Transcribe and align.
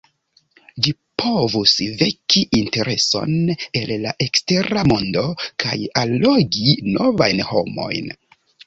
Ĝi 0.85 0.93
povus 1.21 1.73
veki 1.99 2.43
intereson 2.61 3.37
el 3.83 3.95
la 4.07 4.17
ekstera 4.29 4.87
mondo 4.95 5.27
kaj 5.67 5.79
allogi 6.07 6.77
novajn 6.99 7.49
homojn. 7.53 8.15